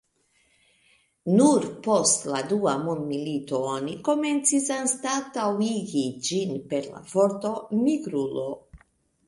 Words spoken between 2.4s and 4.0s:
dua mondmilito oni